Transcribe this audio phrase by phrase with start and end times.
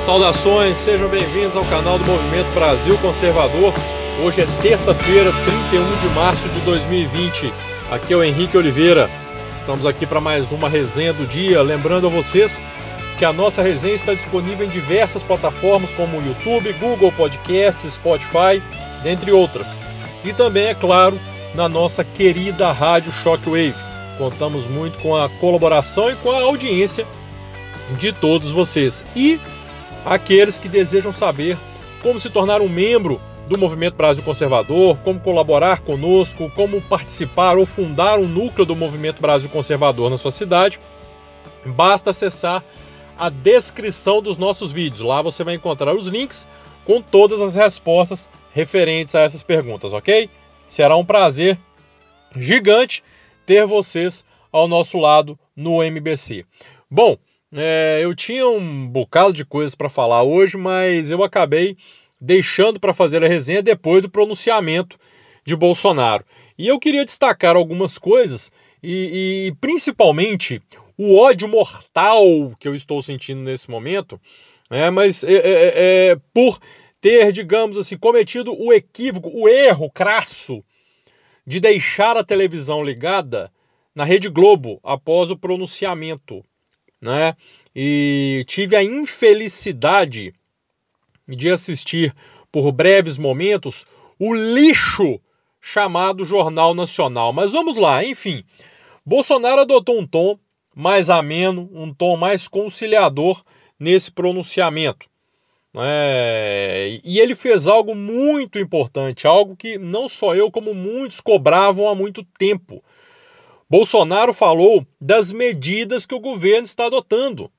[0.00, 3.74] Saudações, sejam bem-vindos ao canal do Movimento Brasil Conservador.
[4.24, 7.52] Hoje é terça-feira, 31 de março de 2020.
[7.90, 9.10] Aqui é o Henrique Oliveira.
[9.54, 11.60] Estamos aqui para mais uma resenha do dia.
[11.60, 12.62] Lembrando a vocês
[13.18, 18.62] que a nossa resenha está disponível em diversas plataformas como YouTube, Google Podcasts, Spotify,
[19.02, 19.76] dentre outras.
[20.24, 21.20] E também, é claro,
[21.54, 23.74] na nossa querida Rádio Shockwave.
[24.16, 27.06] Contamos muito com a colaboração e com a audiência
[27.98, 29.04] de todos vocês.
[29.14, 29.38] E
[30.04, 31.56] aqueles que desejam saber
[32.02, 37.66] como se tornar um membro do Movimento Brasil Conservador, como colaborar conosco, como participar ou
[37.66, 40.80] fundar um núcleo do Movimento Brasil Conservador na sua cidade,
[41.66, 42.64] basta acessar
[43.18, 45.00] a descrição dos nossos vídeos.
[45.00, 46.46] Lá você vai encontrar os links
[46.84, 50.30] com todas as respostas referentes a essas perguntas, ok?
[50.66, 51.58] Será um prazer
[52.36, 53.02] gigante
[53.44, 56.44] ter vocês ao nosso lado no MBC.
[56.90, 57.16] Bom,
[57.52, 61.76] é, eu tinha um bocado de coisas para falar hoje, mas eu acabei
[62.20, 64.98] deixando para fazer a resenha depois do pronunciamento
[65.44, 66.24] de Bolsonaro.
[66.56, 70.60] E eu queria destacar algumas coisas e, e principalmente
[70.96, 72.24] o ódio mortal
[72.58, 74.20] que eu estou sentindo nesse momento,
[74.70, 75.72] né, mas é, é,
[76.10, 76.58] é, por
[77.00, 80.62] ter, digamos assim, cometido o equívoco, o erro crasso
[81.46, 83.50] de deixar a televisão ligada
[83.94, 86.44] na Rede Globo após o pronunciamento
[87.00, 87.34] né?
[87.74, 90.34] E tive a infelicidade
[91.26, 92.14] de assistir
[92.50, 93.86] por breves momentos
[94.18, 95.20] o lixo
[95.60, 97.32] chamado Jornal Nacional.
[97.32, 98.44] Mas vamos lá, enfim.
[99.04, 100.38] Bolsonaro adotou um tom
[100.74, 103.42] mais ameno, um tom mais conciliador
[103.78, 105.08] nesse pronunciamento.
[105.76, 111.88] É, e ele fez algo muito importante, algo que não só eu, como muitos cobravam
[111.88, 112.82] há muito tempo.
[113.70, 117.50] Bolsonaro falou das medidas que o governo está adotando.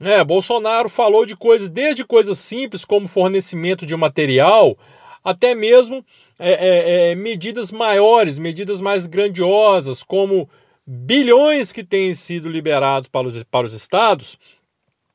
[0.00, 4.78] É, Bolsonaro falou de coisas, desde coisas simples como fornecimento de material,
[5.22, 6.04] até mesmo
[6.38, 10.48] é, é, é, medidas maiores, medidas mais grandiosas, como
[10.86, 14.38] bilhões que têm sido liberados para os, para os estados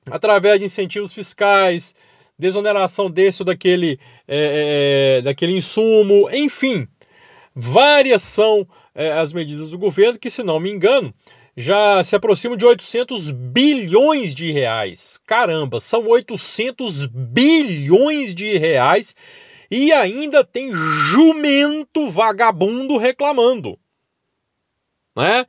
[0.09, 1.94] através de incentivos fiscais,
[2.38, 6.88] desoneração desse ou daquele, é, é, daquele insumo, enfim,
[7.55, 11.13] várias são é, as medidas do governo, que, se não me engano,
[11.55, 15.21] já se aproximam de 800 bilhões de reais.
[15.25, 19.15] Caramba, são 800 bilhões de reais
[19.69, 23.77] e ainda tem jumento vagabundo reclamando.
[25.15, 25.45] Né?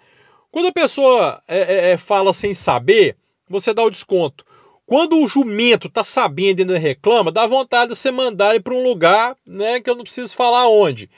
[0.50, 3.16] Quando a pessoa é, é, é fala sem saber,
[3.48, 4.44] você dá o desconto.
[4.84, 8.74] Quando o jumento tá sabendo e ainda reclama, dá vontade de você mandar ele para
[8.74, 11.08] um lugar né, que eu não preciso falar onde.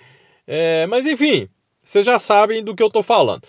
[0.46, 1.48] É, mas enfim,
[1.90, 3.42] vocês já sabem do que eu estou falando.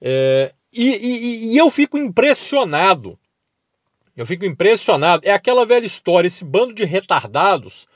[0.00, 3.18] É, e, e, e eu fico impressionado.
[4.16, 5.22] Eu fico impressionado.
[5.26, 7.86] É aquela velha história, esse bando de retardados.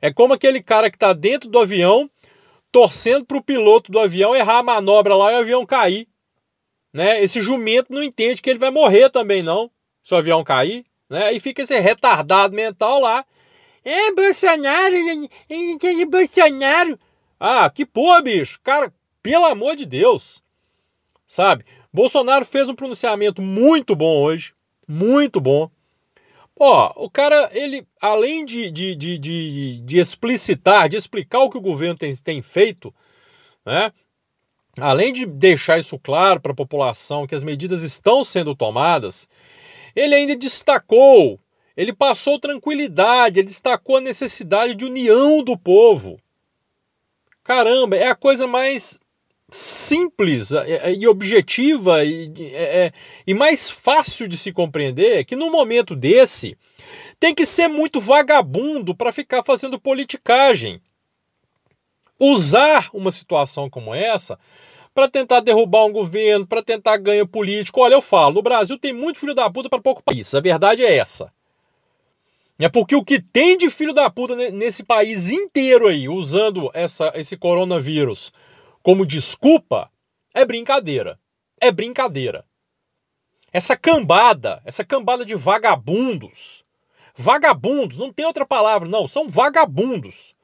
[0.00, 2.10] É como aquele cara que está dentro do avião,
[2.72, 6.08] torcendo para o piloto do avião errar a manobra lá e o avião cair.
[6.90, 7.22] Né?
[7.22, 9.70] Esse jumento não entende que ele vai morrer também, não,
[10.02, 10.82] se o avião cair.
[11.10, 11.34] Né?
[11.34, 13.22] E fica esse retardado mental lá.
[13.84, 16.98] É, Bolsonaro, é, Bolsonaro.
[17.38, 18.58] Ah, que porra, bicho.
[18.62, 18.90] Cara,
[19.30, 20.42] pelo amor de Deus.
[21.26, 21.64] Sabe?
[21.92, 24.54] Bolsonaro fez um pronunciamento muito bom hoje.
[24.86, 25.70] Muito bom.
[26.58, 31.58] Ó, o cara, ele, além de, de, de, de, de explicitar, de explicar o que
[31.58, 32.94] o governo tem, tem feito,
[33.64, 33.92] né?
[34.78, 39.28] Além de deixar isso claro para a população que as medidas estão sendo tomadas,
[39.94, 41.40] ele ainda destacou,
[41.76, 46.18] ele passou tranquilidade, ele destacou a necessidade de união do povo.
[47.42, 49.00] Caramba, é a coisa mais
[49.50, 52.92] simples é, é, e objetiva e, é,
[53.26, 56.56] e mais fácil de se compreender que no momento desse
[57.18, 60.80] tem que ser muito vagabundo para ficar fazendo politicagem.
[62.18, 64.38] Usar uma situação como essa
[64.94, 67.82] para tentar derrubar um governo, para tentar ganho político.
[67.82, 70.34] Olha, eu falo, no Brasil tem muito filho da puta para pouco país.
[70.34, 71.30] A verdade é essa.
[72.58, 77.12] É porque o que tem de filho da puta nesse país inteiro aí, usando essa,
[77.14, 78.32] esse coronavírus
[78.86, 79.90] como desculpa
[80.32, 81.18] é brincadeira.
[81.60, 82.44] É brincadeira.
[83.52, 86.64] Essa cambada, essa cambada de vagabundos,
[87.12, 90.36] vagabundos, não tem outra palavra, não, são vagabundos.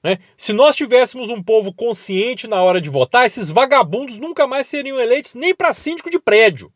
[0.00, 0.20] Né?
[0.36, 5.00] Se nós tivéssemos um povo consciente na hora de votar, esses vagabundos nunca mais seriam
[5.00, 6.72] eleitos nem para síndico de prédio.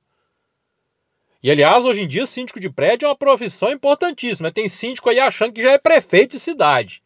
[1.40, 4.50] E aliás, hoje em dia, síndico de prédio é uma profissão importantíssima.
[4.50, 7.03] Tem síndico aí achando que já é prefeito de cidade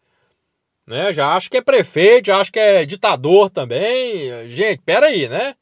[0.88, 1.12] né?
[1.12, 4.48] Já acho que é prefeito, já acho que é ditador também.
[4.48, 5.54] Gente, peraí, né?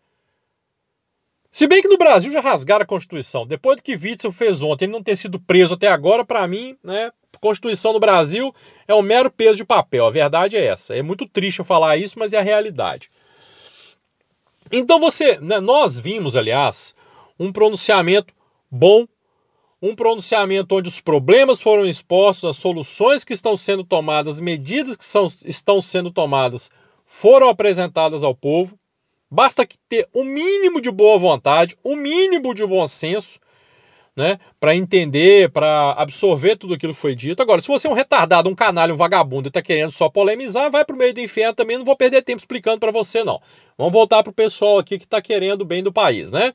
[1.51, 3.47] Se bem que no Brasil já rasgaram a Constituição.
[3.47, 6.77] Depois do que Witzel fez ontem, ele não ter sido preso até agora, para mim,
[6.83, 7.11] né?
[7.41, 8.55] Constituição do Brasil
[8.87, 10.07] é um mero peso de papel.
[10.07, 10.95] A verdade é essa.
[10.97, 13.11] É muito triste eu falar isso, mas é a realidade.
[14.71, 16.95] Então você, né, nós vimos, aliás,
[17.39, 18.35] um pronunciamento
[18.71, 19.07] bom,
[19.89, 24.97] um pronunciamento onde os problemas foram expostos, as soluções que estão sendo tomadas, as medidas
[24.97, 26.71] que são, estão sendo tomadas
[27.05, 28.79] foram apresentadas ao povo.
[29.31, 33.41] Basta ter o um mínimo de boa vontade, o um mínimo de bom senso,
[34.15, 37.43] né, para entender, para absorver tudo aquilo que foi dito.
[37.43, 40.71] Agora, se você é um retardado, um canalha, um vagabundo e está querendo só polemizar,
[40.71, 41.77] vai para o meio do inferno também.
[41.77, 43.41] Não vou perder tempo explicando para você, não.
[43.77, 46.55] Vamos voltar para o pessoal aqui que está querendo o bem do país, né?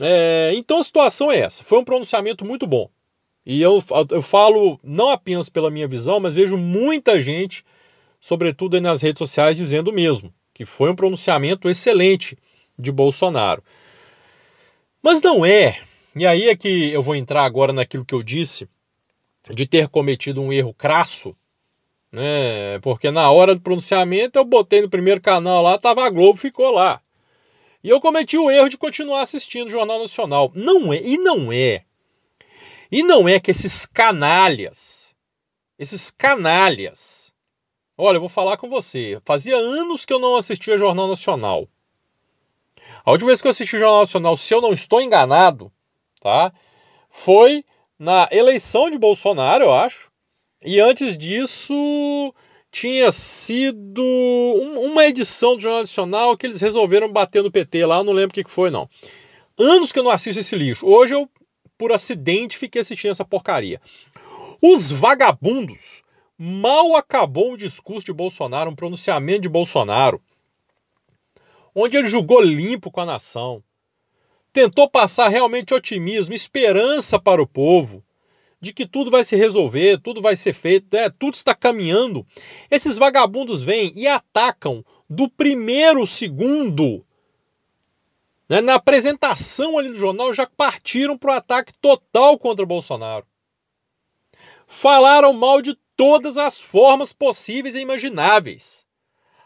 [0.00, 1.64] É, então a situação é essa.
[1.64, 2.90] Foi um pronunciamento muito bom.
[3.44, 7.64] E eu, eu falo não apenas pela minha visão, mas vejo muita gente,
[8.20, 12.38] sobretudo nas redes sociais, dizendo o mesmo que foi um pronunciamento excelente
[12.78, 13.62] de Bolsonaro.
[15.02, 15.78] Mas não é,
[16.14, 18.66] e aí é que eu vou entrar agora naquilo que eu disse,
[19.50, 21.36] de ter cometido um erro crasso,
[22.10, 22.78] né?
[22.80, 26.70] Porque na hora do pronunciamento eu botei no primeiro canal lá, tava a Globo, ficou
[26.70, 27.02] lá.
[27.82, 30.50] E eu cometi o erro de continuar assistindo o Jornal Nacional.
[30.54, 31.84] Não é, e não é.
[32.90, 35.14] E não é que esses canalhas,
[35.78, 37.26] esses canalhas
[37.98, 39.18] Olha, eu vou falar com você.
[39.24, 41.66] Fazia anos que eu não assistia Jornal Nacional.
[43.02, 45.72] A última vez que eu assisti Jornal Nacional, se eu não estou enganado,
[46.20, 46.52] tá?
[47.08, 47.64] Foi
[47.98, 50.10] na eleição de Bolsonaro, eu acho.
[50.62, 52.34] E antes disso,
[52.78, 54.04] tinha sido
[54.82, 58.44] uma edição do Jornal Nacional que eles resolveram bater no PT lá, não lembro o
[58.44, 58.86] que foi, não.
[59.58, 60.86] Anos que eu não assisto esse lixo.
[60.86, 61.26] Hoje eu,
[61.78, 63.80] por acidente, fiquei assistindo essa porcaria.
[64.60, 66.02] Os vagabundos
[66.38, 70.20] Mal acabou o discurso de Bolsonaro, um pronunciamento de Bolsonaro,
[71.74, 73.64] onde ele julgou limpo com a nação,
[74.52, 78.04] tentou passar realmente otimismo, esperança para o povo,
[78.60, 82.26] de que tudo vai se resolver, tudo vai ser feito, é, tudo está caminhando.
[82.70, 87.04] Esses vagabundos vêm e atacam do primeiro segundo.
[88.48, 93.26] Né, na apresentação ali do jornal, já partiram para o ataque total contra Bolsonaro.
[94.66, 98.86] Falaram mal de todas as formas possíveis e imagináveis.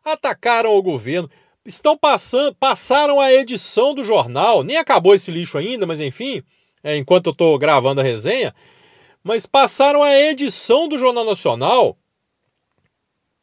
[0.05, 1.31] Atacaram o governo,
[1.65, 6.43] estão passando, passaram a edição do jornal, nem acabou esse lixo ainda, mas enfim,
[6.83, 8.55] é, enquanto eu estou gravando a resenha,
[9.23, 11.97] mas passaram a edição do Jornal Nacional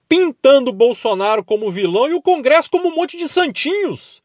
[0.07, 4.21] pintando Bolsonaro como vilão e o Congresso como um monte de santinhos.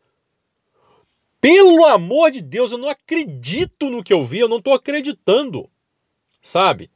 [1.40, 5.68] Pelo amor de Deus, eu não acredito no que eu vi, eu não estou acreditando.
[6.40, 6.88] Sabe?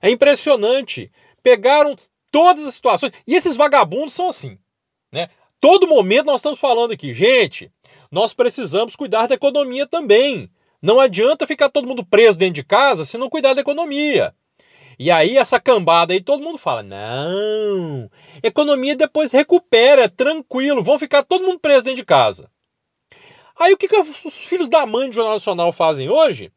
[0.00, 1.10] É impressionante.
[1.42, 1.96] Pegaram
[2.30, 3.12] todas as situações.
[3.26, 4.58] E esses vagabundos são assim.
[5.10, 5.28] Né?
[5.60, 7.70] Todo momento nós estamos falando aqui, gente,
[8.10, 10.48] nós precisamos cuidar da economia também.
[10.84, 14.34] Não adianta ficar todo mundo preso dentro de casa se não cuidar da economia.
[14.98, 18.10] E aí essa cambada aí todo mundo fala: "Não,
[18.42, 22.50] economia depois recupera, é tranquilo, vão ficar todo mundo preso dentro de casa".
[23.58, 26.52] Aí o que, que os filhos da mãe do Jornal Nacional fazem hoje?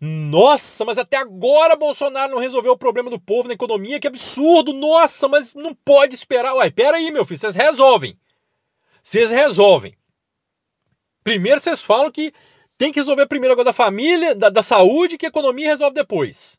[0.00, 4.72] Nossa, mas até agora Bolsonaro não resolveu o problema do povo na economia, que absurdo!
[4.72, 6.52] Nossa, mas não pode esperar.
[6.56, 8.18] Uai, pera aí, meu filho, vocês resolvem.
[9.00, 9.96] Vocês resolvem.
[11.22, 12.32] Primeiro vocês falam que
[12.78, 16.58] tem que resolver primeiro agora da família, da, da saúde, que a economia resolve depois.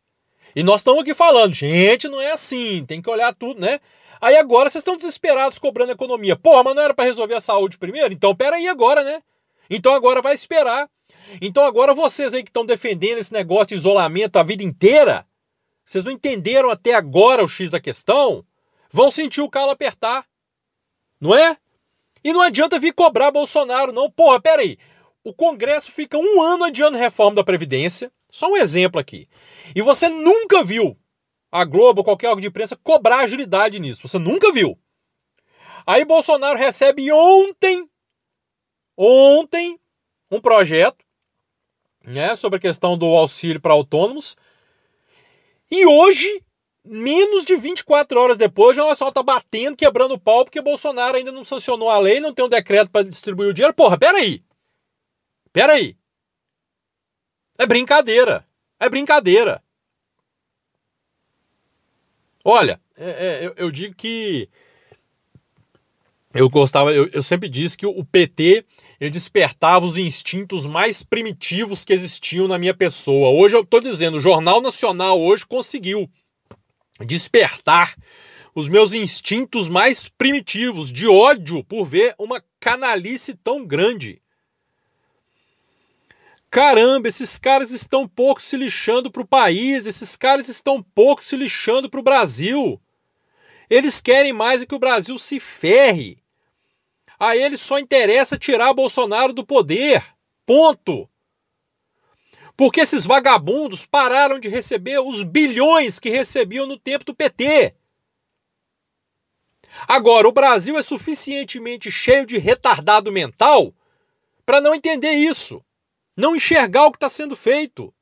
[0.55, 3.79] E nós estamos aqui falando, gente, não é assim, tem que olhar tudo, né?
[4.19, 6.35] Aí agora vocês estão desesperados cobrando a economia.
[6.35, 8.13] Porra, mas não era para resolver a saúde primeiro?
[8.13, 9.21] Então pera aí agora, né?
[9.69, 10.89] Então agora vai esperar.
[11.41, 15.25] Então agora vocês aí que estão defendendo esse negócio de isolamento a vida inteira,
[15.85, 18.43] vocês não entenderam até agora o X da questão,
[18.91, 20.25] vão sentir o calo apertar.
[21.19, 21.57] Não é?
[22.23, 24.09] E não adianta vir cobrar Bolsonaro, não.
[24.09, 24.77] Porra, peraí.
[25.27, 28.09] O Congresso fica um ano adiando reforma da Previdência.
[28.31, 29.27] Só um exemplo aqui.
[29.75, 30.97] E você nunca viu
[31.51, 34.07] a Globo qualquer órgão de imprensa cobrar agilidade nisso.
[34.07, 34.79] Você nunca viu.
[35.85, 37.89] Aí Bolsonaro recebe ontem,
[38.95, 39.77] ontem,
[40.31, 41.03] um projeto
[42.05, 44.37] né, sobre a questão do auxílio para autônomos.
[45.69, 46.41] E hoje,
[46.85, 51.17] menos de 24 horas depois, o Jornal Nacional está batendo, quebrando o pau, porque Bolsonaro
[51.17, 53.73] ainda não sancionou a lei, não tem um decreto para distribuir o dinheiro.
[53.73, 54.46] Porra, peraí.
[55.57, 55.97] Peraí.
[57.57, 58.45] É brincadeira.
[58.79, 59.63] É brincadeira.
[62.45, 64.47] Olha, é, é, eu, eu, digo que
[66.31, 68.65] eu gostava, eu, eu sempre disse que o PT
[68.99, 73.31] ele despertava os instintos mais primitivos que existiam na minha pessoa.
[73.31, 76.07] Hoje eu estou dizendo, o Jornal Nacional hoje conseguiu
[76.99, 77.95] despertar
[78.53, 84.21] os meus instintos mais primitivos de ódio por ver uma canalice tão grande.
[86.49, 91.35] Caramba, esses caras estão pouco se lixando para o país, esses caras estão pouco se
[91.35, 92.81] lixando para o Brasil.
[93.69, 96.23] Eles querem mais é que o Brasil se ferre.
[97.19, 100.03] A eles só interessa tirar Bolsonaro do poder.
[100.45, 101.09] Ponto.
[102.55, 107.75] Porque esses vagabundos pararam de receber os bilhões que recebiam no tempo do PT.
[109.87, 113.73] Agora, o Brasil é suficientemente cheio de retardado mental
[114.45, 115.63] para não entender isso,
[116.17, 117.93] não enxergar o que está sendo feito.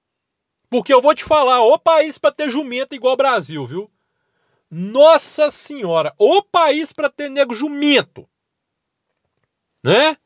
[0.69, 3.91] Porque eu vou te falar, o país para ter jumenta igual o Brasil, viu?
[4.71, 8.27] Nossa Senhora, o país para ter nego jumento.
[9.83, 10.17] Né?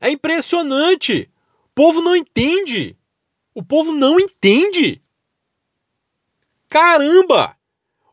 [0.00, 1.30] É impressionante.
[1.66, 2.96] O povo não entende.
[3.54, 5.02] O povo não entende.
[6.68, 7.56] Caramba!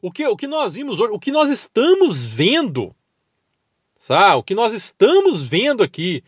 [0.01, 2.95] O que, o que nós vimos hoje, o que nós estamos vendo,
[3.97, 4.37] sabe?
[4.37, 6.23] O que nós estamos vendo aqui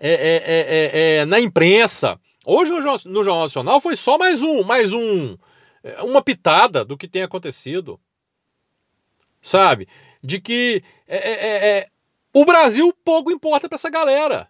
[0.00, 2.18] é, é, é, é na imprensa.
[2.44, 5.36] Hoje no, no Jornal Nacional foi só mais um, mais um,
[6.02, 8.00] uma pitada do que tem acontecido.
[9.42, 9.86] Sabe?
[10.22, 11.88] De que é,
[12.32, 14.48] o Brasil pouco importa para essa galera.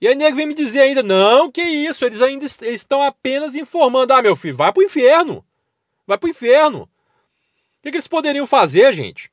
[0.00, 4.12] E aí nego vem me dizer ainda, não, que isso, eles ainda estão apenas informando.
[4.12, 5.44] Ah, meu filho, vai pro inferno.
[6.06, 6.82] Vai pro inferno.
[6.82, 9.30] O que, que eles poderiam fazer, gente?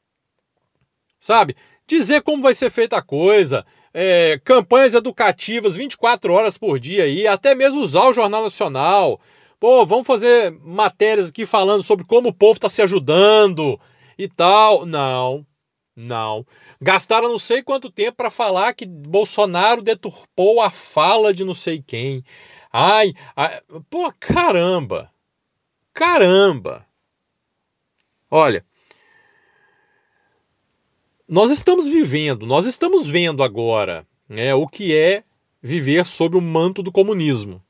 [1.20, 1.56] Sabe?
[1.88, 3.66] Dizer como vai ser feita a coisa,
[3.98, 9.22] é, campanhas educativas 24 horas por dia aí, até mesmo usar o Jornal Nacional.
[9.58, 13.80] Pô, vamos fazer matérias aqui falando sobre como o povo está se ajudando
[14.20, 14.86] e tal.
[14.86, 15.48] Não,
[15.96, 16.46] não.
[16.82, 21.82] Gastaram não sei quanto tempo para falar que Bolsonaro deturpou a fala de não sei
[21.82, 22.22] quem.
[22.74, 25.10] Ai, ai pô, caramba.
[25.94, 26.86] Caramba.
[28.30, 28.66] Olha,
[31.28, 35.24] nós estamos vivendo, nós estamos vendo agora né, o que é
[35.62, 37.62] viver sob o manto do comunismo.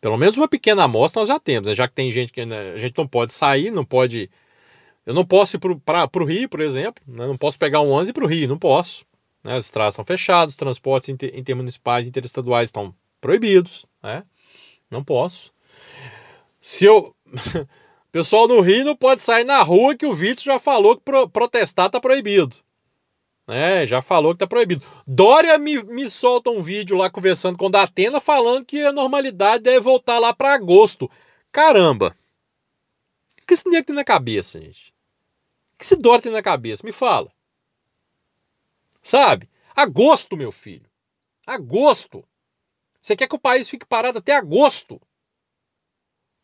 [0.00, 1.74] Pelo menos uma pequena amostra nós já temos, né?
[1.74, 4.30] já que tem gente que né, a gente não pode sair, não pode.
[5.04, 7.26] Eu não posso ir para o Rio, por exemplo, né?
[7.26, 9.04] não posso pegar um ônibus e ir para o Rio, não posso.
[9.42, 9.56] Né?
[9.56, 14.22] As estradas estão fechadas, os transportes inter, intermunicipais, interestaduais estão proibidos, né?
[14.88, 15.52] não posso.
[16.60, 17.14] Se eu.
[18.16, 21.28] Pessoal no Rio não pode sair na rua que o Vitor já falou que pro,
[21.28, 22.56] protestar tá proibido.
[23.46, 24.82] É, já falou que tá proibido.
[25.06, 29.64] Dória me, me solta um vídeo lá conversando com o Datena falando que a normalidade
[29.64, 31.10] deve voltar lá para agosto.
[31.52, 32.16] Caramba!
[33.42, 34.94] O que esse nego tem na cabeça, gente?
[35.74, 36.86] O que esse Dória tem na cabeça?
[36.86, 37.30] Me fala.
[39.02, 39.46] Sabe?
[39.74, 40.88] Agosto, meu filho.
[41.46, 42.24] Agosto.
[43.02, 44.98] Você quer que o país fique parado até agosto?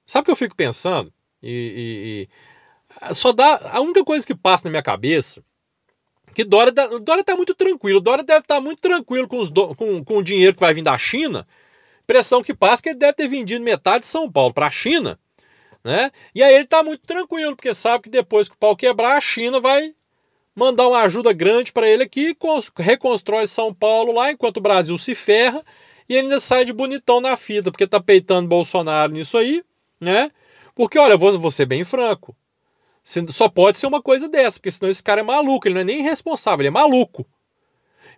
[0.04, 1.10] Sabe o que eu fico pensando?
[1.42, 2.28] E,
[3.00, 3.70] e, e, só dá.
[3.72, 5.42] A única coisa que passa na minha cabeça
[6.32, 8.00] que Dória, Dória tá muito tranquilo.
[8.00, 10.75] Dória deve estar tá muito tranquilo com, os do, com, com o dinheiro que vai
[10.75, 11.46] vir da China.
[12.06, 15.18] Pressão que passa que ele deve ter vendido metade de São Paulo para a China.
[15.84, 16.11] Né?
[16.34, 19.20] E aí ele está muito tranquilo, porque sabe que depois que o pau quebrar, a
[19.20, 19.94] China vai
[20.54, 22.37] mandar uma ajuda grande para ele aqui,
[22.76, 25.64] reconstrói São Paulo lá, enquanto o Brasil se ferra,
[26.08, 29.64] e ele ainda sai de bonitão na fita, porque tá peitando Bolsonaro nisso aí,
[30.00, 30.30] né?
[30.74, 32.36] Porque, olha, vou, vou ser bem franco.
[33.28, 35.84] Só pode ser uma coisa dessa, porque senão esse cara é maluco, ele não é
[35.84, 37.26] nem responsável, ele é maluco.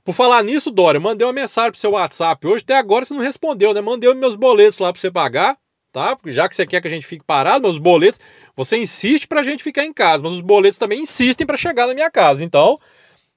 [0.04, 3.22] Por falar nisso, Dória, mandei uma mensagem pro seu WhatsApp hoje, até agora você não
[3.22, 3.80] respondeu, né?
[3.80, 5.56] Mandei meus boletos lá para você pagar,
[5.90, 6.14] tá?
[6.14, 8.20] Porque já que você quer que a gente fique parado, meus boletos,
[8.54, 11.94] você insiste pra gente ficar em casa, mas os boletos também insistem para chegar na
[11.94, 12.44] minha casa.
[12.44, 12.78] Então,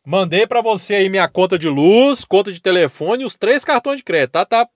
[0.06, 4.04] mandei para você aí minha conta de luz, conta de telefone os três cartões de
[4.04, 4.46] crédito, tá?
[4.46, 4.68] tá?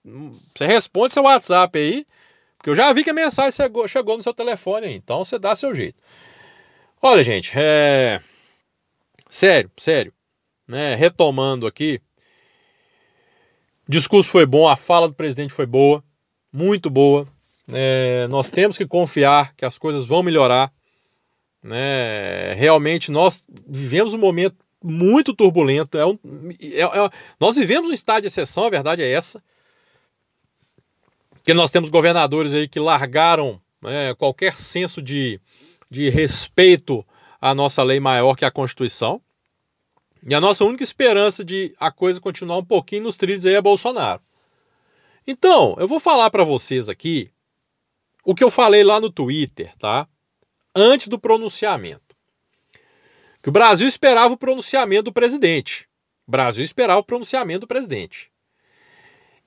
[0.56, 2.06] Você responde seu WhatsApp aí
[2.62, 3.52] porque eu já vi que a mensagem
[3.88, 6.00] chegou, no seu telefone aí, então você dá seu jeito.
[7.02, 8.22] Olha, gente, é.
[9.32, 10.14] Sério, sério.
[10.68, 10.94] Né?
[10.94, 12.00] Retomando aqui.
[13.88, 16.04] O discurso foi bom, a fala do presidente foi boa,
[16.54, 17.28] muito boa.
[17.68, 20.72] É, nós temos que confiar que as coisas vão melhorar.
[21.64, 22.54] Né?
[22.54, 25.98] Realmente nós vivemos um momento muito turbulento.
[25.98, 26.20] É um,
[26.62, 29.42] é, é, nós vivemos um estado de exceção, a verdade é essa.
[31.42, 35.42] Porque nós temos governadores aí que largaram né, qualquer senso de,
[35.90, 37.04] de respeito
[37.42, 39.20] à nossa lei maior que a Constituição.
[40.24, 43.62] E a nossa única esperança de a coisa continuar um pouquinho nos trilhos aí é
[43.62, 44.22] Bolsonaro.
[45.26, 47.32] Então, eu vou falar para vocês aqui
[48.24, 50.08] o que eu falei lá no Twitter, tá?
[50.76, 52.16] Antes do pronunciamento.
[53.42, 55.90] Que o Brasil esperava o pronunciamento do presidente.
[56.28, 58.31] O Brasil esperava o pronunciamento do presidente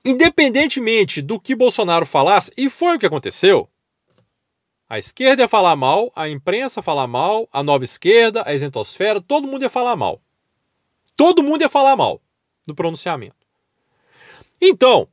[0.05, 3.67] independentemente do que Bolsonaro falasse, e foi o que aconteceu,
[4.87, 9.19] a esquerda ia falar mal, a imprensa ia falar mal, a nova esquerda, a isentosfera,
[9.19, 10.21] todo mundo ia falar mal.
[11.15, 12.21] Todo mundo ia falar mal
[12.67, 13.47] do pronunciamento.
[14.61, 15.07] Então,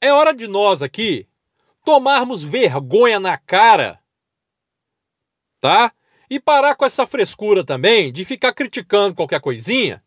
[0.00, 1.26] é hora de nós aqui
[1.84, 3.98] tomarmos vergonha na cara,
[5.60, 5.92] tá?
[6.30, 10.02] E parar com essa frescura também de ficar criticando qualquer coisinha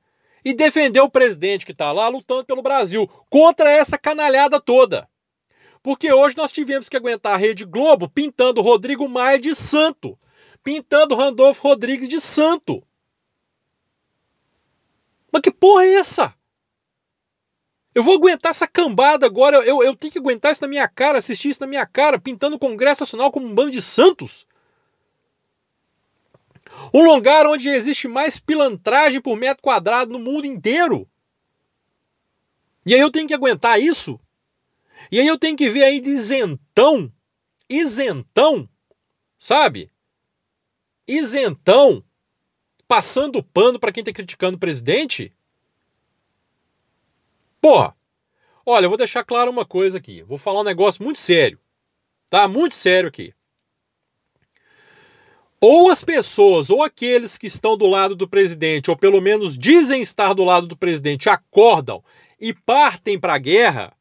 [0.45, 5.09] e defender o presidente que está lá lutando pelo Brasil contra essa canalhada toda.
[5.81, 10.17] Porque hoje nós tivemos que aguentar a Rede Globo pintando Rodrigo Maia de santo,
[10.63, 12.83] pintando Randolfo Rodrigues de santo.
[15.31, 16.35] Mas que porra é essa?
[17.95, 21.17] Eu vou aguentar essa cambada agora, eu, eu tenho que aguentar isso na minha cara,
[21.17, 24.45] assistir isso na minha cara, pintando o Congresso Nacional como um bando de santos?
[26.93, 31.09] Um lugar onde existe mais pilantragem por metro quadrado no mundo inteiro.
[32.85, 34.19] E aí eu tenho que aguentar isso?
[35.11, 37.11] E aí eu tenho que ver aí de isentão,
[37.69, 38.69] isentão,
[39.37, 39.91] sabe?
[41.07, 42.03] Isentão,
[42.87, 45.35] passando pano para quem está criticando o presidente?
[47.59, 47.95] Porra!
[48.65, 50.23] Olha, eu vou deixar claro uma coisa aqui.
[50.23, 51.59] Vou falar um negócio muito sério.
[52.29, 52.47] Tá?
[52.47, 53.33] Muito sério aqui.
[55.67, 59.99] Ou as pessoas, ou aqueles que estão do lado do presidente, ou pelo menos dizem
[59.99, 62.03] estar do lado do presidente, acordam
[62.39, 63.91] e partem para a guerra,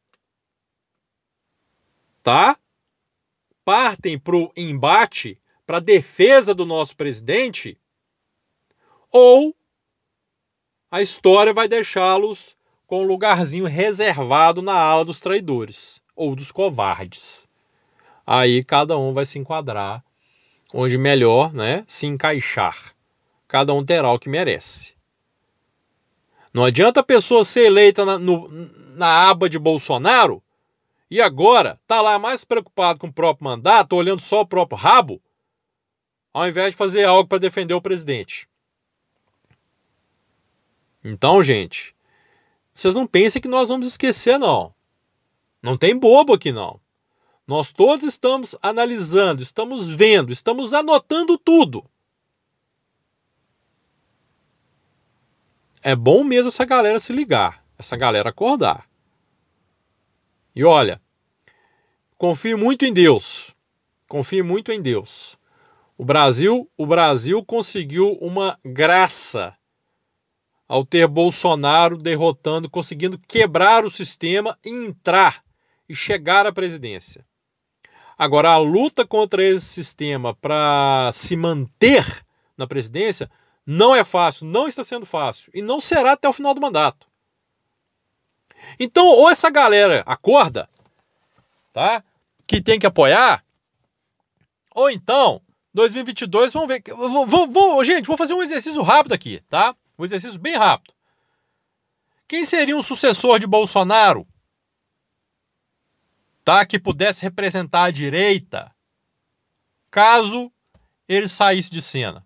[2.21, 2.55] tá?
[3.63, 7.75] Partem para o embate, para a defesa do nosso presidente,
[9.09, 9.55] ou
[10.91, 12.55] a história vai deixá-los
[12.85, 17.49] com um lugarzinho reservado na ala dos traidores ou dos covardes.
[18.23, 20.04] Aí cada um vai se enquadrar
[20.73, 22.93] onde melhor né, se encaixar.
[23.47, 24.95] Cada um terá o que merece.
[26.53, 28.49] Não adianta a pessoa ser eleita na, no,
[28.95, 30.41] na aba de Bolsonaro
[31.09, 35.21] e agora tá lá mais preocupado com o próprio mandato, olhando só o próprio rabo,
[36.33, 38.47] ao invés de fazer algo para defender o presidente.
[41.03, 41.95] Então, gente,
[42.73, 44.73] vocês não pensem que nós vamos esquecer, não.
[45.61, 46.79] Não tem bobo aqui, não.
[47.47, 51.85] Nós todos estamos analisando, estamos vendo, estamos anotando tudo.
[55.81, 58.89] É bom mesmo essa galera se ligar, essa galera acordar.
[60.55, 60.99] E olha,
[62.17, 63.53] confie muito em Deus.
[64.07, 65.37] Confie muito em Deus.
[65.95, 69.55] O Brasil, o Brasil conseguiu uma graça
[70.67, 75.43] ao ter Bolsonaro derrotando, conseguindo quebrar o sistema e entrar
[75.87, 77.23] e chegar à presidência.
[78.17, 82.25] Agora, a luta contra esse sistema para se manter
[82.57, 83.29] na presidência
[83.65, 87.07] não é fácil, não está sendo fácil e não será até o final do mandato.
[88.79, 90.69] Então, ou essa galera acorda,
[91.73, 92.03] tá?
[92.47, 93.45] Que tem que apoiar,
[94.75, 95.41] ou então,
[95.73, 96.83] 2022, vamos ver.
[96.93, 99.73] Vou, vou, vou, gente, vou fazer um exercício rápido aqui, tá?
[99.97, 100.93] Um exercício bem rápido.
[102.27, 104.27] Quem seria um sucessor de Bolsonaro?
[106.45, 106.65] Tá?
[106.65, 108.73] Que pudesse representar a direita
[109.91, 110.51] caso
[111.07, 112.25] ele saísse de cena.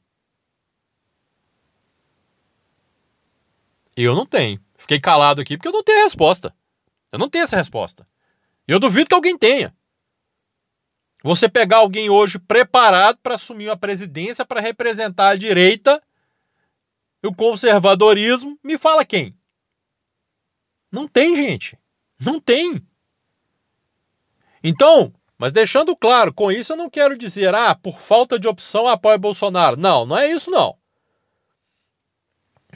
[3.96, 4.60] Eu não tenho.
[4.78, 6.56] Fiquei calado aqui porque eu não tenho resposta.
[7.12, 8.08] Eu não tenho essa resposta.
[8.68, 9.76] Eu duvido que alguém tenha.
[11.24, 16.02] Você pegar alguém hoje preparado para assumir a presidência para representar a direita
[17.24, 19.38] o conservadorismo, me fala quem?
[20.92, 21.78] Não tem, gente.
[22.20, 22.86] Não tem.
[24.64, 28.88] Então, mas deixando claro, com isso eu não quero dizer, ah, por falta de opção
[28.88, 29.78] apoio Bolsonaro.
[29.78, 30.78] Não, não é isso não.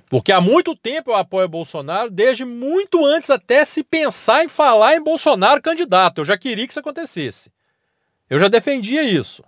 [0.08, 4.96] Porque há muito tempo eu apoio Bolsonaro, desde muito antes até se pensar em falar
[4.96, 6.20] em Bolsonaro candidato.
[6.20, 7.52] Eu já queria que isso acontecesse.
[8.30, 9.44] Eu já defendia isso.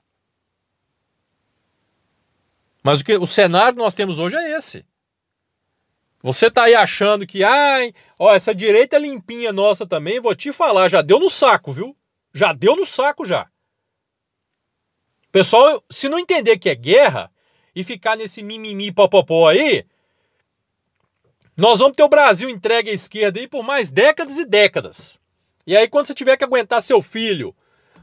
[2.84, 4.86] Mas o, que, o cenário que nós temos hoje é esse.
[6.22, 10.90] Você tá aí achando que, ai, ó, essa direita limpinha nossa também, vou te falar,
[10.90, 11.96] já deu no saco, viu?
[12.36, 13.50] Já deu no saco já.
[15.32, 17.32] Pessoal, se não entender que é guerra
[17.74, 19.86] e ficar nesse mimimi popopó aí,
[21.58, 25.20] nós vamos ter o Brasil entregue à esquerda aí por mais décadas e décadas.
[25.66, 27.56] E aí quando você tiver que aguentar seu filho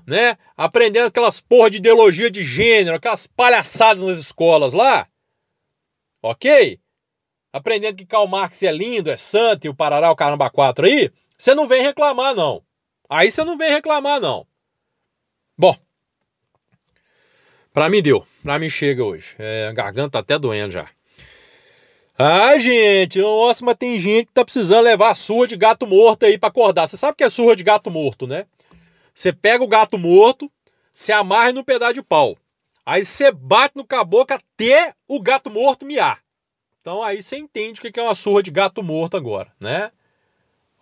[0.06, 0.36] né?
[0.56, 5.06] Aprendendo aquelas porra de ideologia de gênero, aquelas palhaçadas nas escolas lá.
[6.22, 6.80] Ok?
[7.52, 11.10] Aprendendo que Karl Marx é lindo, é santo e o Parará, o Caramba 4 aí.
[11.36, 12.62] Você não vem reclamar, não.
[13.12, 14.46] Aí você não vem reclamar, não.
[15.56, 15.76] Bom.
[17.70, 18.26] Pra mim deu.
[18.42, 19.34] Pra mim chega hoje.
[19.38, 20.88] É, a garganta tá até doendo já.
[22.18, 26.38] Ah, gente, nossa, mas tem gente que tá precisando levar surra de gato morto aí
[26.38, 26.88] para acordar.
[26.88, 28.46] Você sabe que é surra de gato morto, né?
[29.14, 30.50] Você pega o gato morto,
[30.94, 32.34] se amarra no pedaço de pau.
[32.84, 36.20] Aí você bate no caboclo até o gato morto miar.
[36.80, 39.90] Então aí você entende o que é uma surra de gato morto agora, né?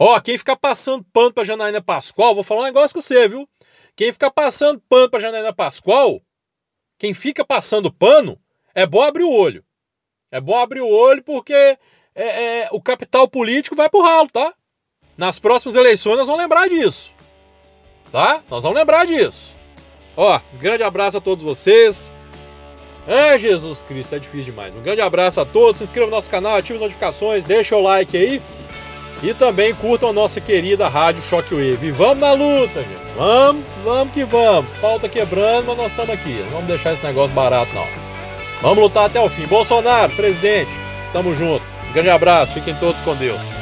[0.03, 3.47] Ó, quem ficar passando pano pra Janaína Pascoal, vou falar um negócio com você, viu?
[3.95, 6.23] Quem ficar passando pano pra Janaína Pascoal,
[6.99, 8.41] quem fica passando pano,
[8.75, 9.63] é bom abrir o olho.
[10.33, 11.79] É bom abrir o olho porque é,
[12.15, 14.55] é, o capital político vai pro ralo, tá?
[15.19, 17.15] Nas próximas eleições nós vamos lembrar disso.
[18.11, 18.43] Tá?
[18.49, 19.55] Nós vamos lembrar disso.
[20.17, 22.11] Ó, grande abraço a todos vocês.
[23.07, 24.75] É, Jesus Cristo, é difícil demais.
[24.75, 25.77] Um grande abraço a todos.
[25.77, 28.41] Se inscreva no nosso canal, ative as notificações, deixa o like aí.
[29.23, 31.89] E também curtam a nossa querida Rádio Shockwave.
[31.89, 33.15] E vamos na luta, gente.
[33.17, 34.71] Vamos, vamos que vamos.
[34.81, 36.43] Pau tá quebrando, mas nós estamos aqui.
[36.45, 37.87] Não vamos deixar esse negócio barato, não.
[38.63, 39.47] Vamos lutar até o fim.
[39.47, 40.73] Bolsonaro, presidente,
[41.13, 41.65] tamo junto.
[41.89, 43.60] Um grande abraço, fiquem todos com Deus.